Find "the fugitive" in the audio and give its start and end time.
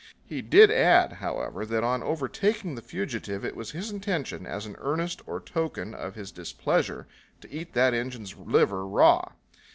2.73-3.45